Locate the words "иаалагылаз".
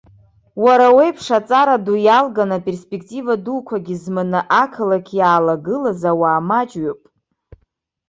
5.19-6.01